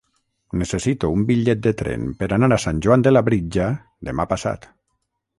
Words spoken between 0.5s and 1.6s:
Necessito un bitllet